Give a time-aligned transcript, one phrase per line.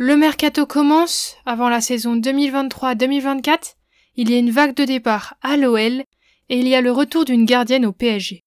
[0.00, 3.74] Le mercato commence avant la saison 2023-2024.
[4.14, 6.04] Il y a une vague de départ à l'OL
[6.48, 8.44] et il y a le retour d'une gardienne au PSG.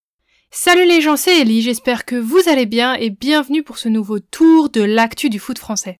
[0.50, 4.20] Salut les gens, c'est Ellie, j'espère que vous allez bien et bienvenue pour ce nouveau
[4.20, 6.00] tour de l'actu du foot français.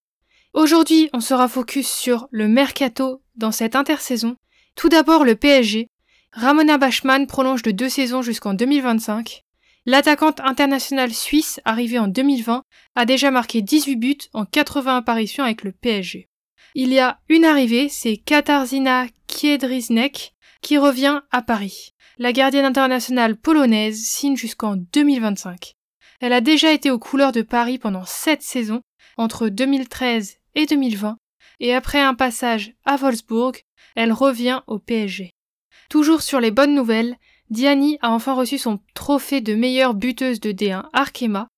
[0.54, 4.38] Aujourd'hui, on sera focus sur le mercato dans cette intersaison.
[4.76, 5.91] Tout d'abord le PSG.
[6.34, 9.44] Ramona Bachmann prolonge de deux saisons jusqu'en 2025.
[9.86, 12.64] L'attaquante internationale suisse, arrivée en 2020,
[12.96, 16.30] a déjà marqué 18 buts en 80 apparitions avec le PSG.
[16.74, 21.94] Il y a une arrivée, c'est Katarzyna Kiedriznek, qui revient à Paris.
[22.18, 25.74] La gardienne internationale polonaise signe jusqu'en 2025.
[26.22, 28.82] Elle a déjà été aux couleurs de Paris pendant 7 saisons,
[29.18, 31.18] entre 2013 et 2020,
[31.60, 33.58] et après un passage à Wolfsburg,
[33.96, 35.34] elle revient au PSG.
[35.92, 37.18] Toujours sur les bonnes nouvelles,
[37.50, 41.50] Diani a enfin reçu son trophée de meilleure buteuse de D1 Arkema.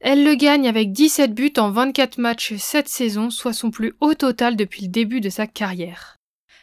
[0.00, 4.14] Elle le gagne avec 17 buts en 24 matchs cette saison, soit son plus haut
[4.14, 6.16] total depuis le début de sa carrière.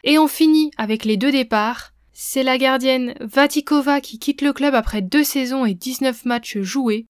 [0.04, 1.92] Et on finit avec les deux départs.
[2.14, 7.06] C'est la gardienne Vatikova qui quitte le club après deux saisons et 19 matchs joués.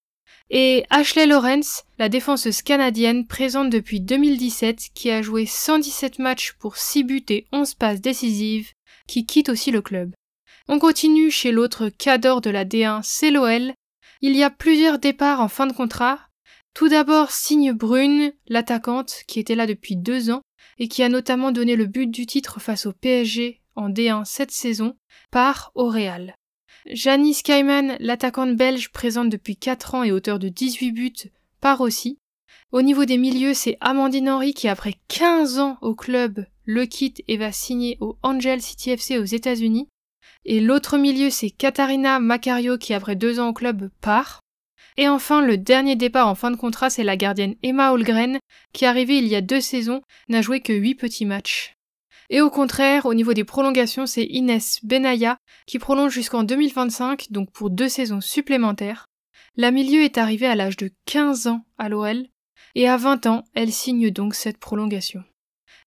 [0.49, 6.75] Et Ashley Lawrence, la défenseuse canadienne présente depuis 2017 qui a joué 117 matchs pour
[6.75, 8.73] 6 buts et 11 passes décisives,
[9.07, 10.13] qui quitte aussi le club.
[10.67, 13.73] On continue chez l'autre cadre de la D1, c'est l'OL.
[14.21, 16.19] Il y a plusieurs départs en fin de contrat.
[16.73, 20.41] Tout d'abord, Signe Brune, l'attaquante, qui était là depuis deux ans,
[20.77, 24.51] et qui a notamment donné le but du titre face au PSG en D1 cette
[24.51, 24.95] saison,
[25.31, 26.35] part au Real.
[26.85, 32.19] Janice Kaiman, l'attaquante belge présente depuis 4 ans et auteur de 18 buts, part aussi.
[32.71, 37.23] Au niveau des milieux, c'est Amandine Henry qui, après 15 ans au club, le quitte
[37.27, 39.89] et va signer au Angel City FC aux États-Unis.
[40.45, 44.39] Et l'autre milieu, c'est Katarina Macario qui, après deux ans au club, part.
[44.95, 48.37] Et enfin, le dernier départ en fin de contrat, c'est la gardienne Emma Holgren,
[48.71, 51.73] qui arrivée il y a deux saisons, n'a joué que huit petits matchs.
[52.29, 57.51] Et au contraire, au niveau des prolongations, c'est Inès Benaya qui prolonge jusqu'en 2025, donc
[57.51, 59.07] pour deux saisons supplémentaires.
[59.55, 62.27] La milieu est arrivée à l'âge de 15 ans à l'OL,
[62.75, 65.23] et à 20 ans, elle signe donc cette prolongation.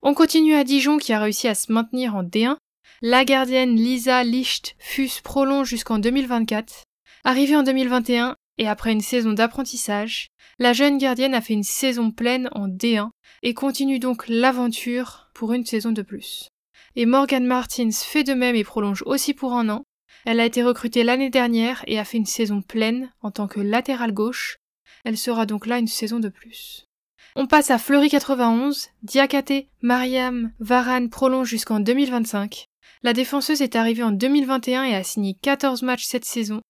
[0.02, 2.56] On continue à Dijon qui a réussi à se maintenir en D1
[3.04, 6.84] la gardienne Lisa Licht-Fuss prolonge jusqu'en 2024.
[7.24, 10.28] Arrivée en 2021 et après une saison d'apprentissage,
[10.60, 13.10] la jeune gardienne a fait une saison pleine en D1
[13.42, 16.48] et continue donc l'aventure pour une saison de plus.
[16.94, 19.82] Et Morgan Martins fait de même et prolonge aussi pour un an.
[20.24, 23.60] Elle a été recrutée l'année dernière et a fait une saison pleine en tant que
[23.60, 24.58] latérale gauche.
[25.04, 26.86] Elle sera donc là une saison de plus.
[27.34, 32.66] On passe à Fleury 91, Diakate, Mariam, Varane prolonge jusqu'en 2025.
[33.02, 36.60] La défenseuse est arrivée en 2021 et a signé 14 matchs cette saison.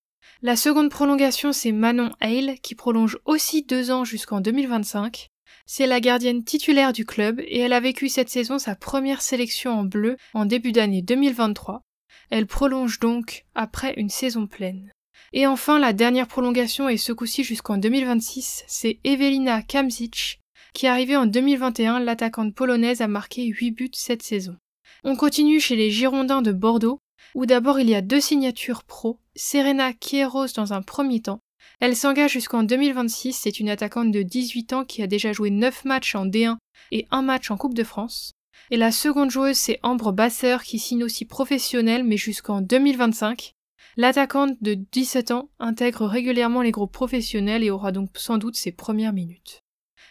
[0.41, 5.27] La seconde prolongation, c'est Manon Hale, qui prolonge aussi deux ans jusqu'en 2025.
[5.67, 9.73] C'est la gardienne titulaire du club et elle a vécu cette saison sa première sélection
[9.73, 11.83] en bleu en début d'année 2023.
[12.31, 14.93] Elle prolonge donc après une saison pleine.
[15.33, 20.42] Et enfin, la dernière prolongation et ce coup-ci jusqu'en 2026, c'est Evelina Kamzic,
[20.73, 24.57] qui est arrivée en 2021, l'attaquante polonaise a marqué 8 buts cette saison.
[25.05, 27.01] On continue chez les Girondins de Bordeaux,
[27.35, 31.41] où d'abord il y a deux signatures pro, Serena Kieros dans un premier temps.
[31.81, 35.85] Elle s'engage jusqu'en 2026, c'est une attaquante de 18 ans qui a déjà joué 9
[35.85, 36.57] matchs en D1
[36.91, 38.33] et un match en Coupe de France.
[38.71, 43.55] Et la seconde joueuse, c'est Ambre Basseur qui signe aussi professionnelle mais jusqu'en 2025.
[43.97, 48.73] L'attaquante de 17 ans intègre régulièrement les groupes professionnels et aura donc sans doute ses
[48.73, 49.63] premières minutes.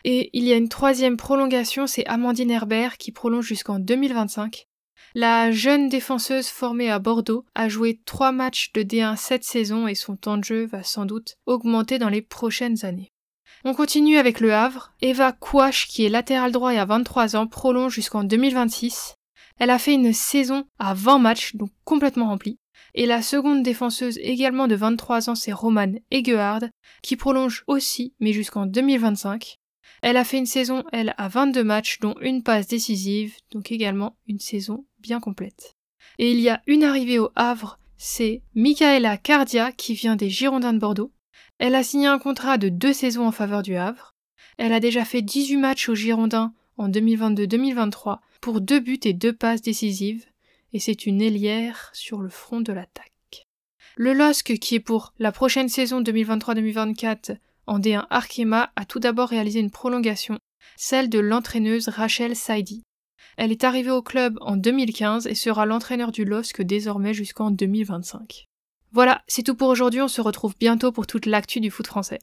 [0.03, 4.67] Et il y a une troisième prolongation, c'est Amandine Herbert qui prolonge jusqu'en 2025.
[5.13, 9.95] La jeune défenseuse formée à Bordeaux a joué trois matchs de D1 cette saison et
[9.95, 13.11] son temps de jeu va sans doute augmenter dans les prochaines années.
[13.63, 14.93] On continue avec le Havre.
[15.01, 19.15] Eva Kouach, qui est latéral droit et a 23 ans, prolonge jusqu'en 2026.
[19.59, 22.57] Elle a fait une saison à 20 matchs, donc complètement remplie.
[22.95, 26.63] Et la seconde défenseuse également de 23 ans, c'est Romane Egehard,
[27.03, 29.57] qui prolonge aussi, mais jusqu'en 2025.
[30.01, 34.17] Elle a fait une saison, elle, à 22 matchs, dont une passe décisive, donc également
[34.27, 35.75] une saison bien complète.
[36.17, 40.73] Et il y a une arrivée au Havre, c'est Michaela Cardia qui vient des Girondins
[40.73, 41.11] de Bordeaux.
[41.59, 44.15] Elle a signé un contrat de deux saisons en faveur du Havre.
[44.57, 49.33] Elle a déjà fait 18 matchs aux Girondins en 2022-2023 pour deux buts et deux
[49.33, 50.25] passes décisives,
[50.73, 53.47] et c'est une ailière sur le front de l'attaque.
[53.97, 59.29] Le LOSC, qui est pour la prochaine saison 2023-2024 en D1 Arkema a tout d'abord
[59.29, 60.39] réalisé une prolongation,
[60.77, 62.83] celle de l'entraîneuse Rachel Saidi.
[63.37, 68.47] Elle est arrivée au club en 2015 et sera l'entraîneur du LOSC désormais jusqu'en 2025.
[68.91, 72.19] Voilà, c'est tout pour aujourd'hui, on se retrouve bientôt pour toute l'actu du foot français.